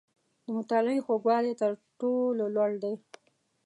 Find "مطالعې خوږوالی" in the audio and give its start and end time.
0.57-1.53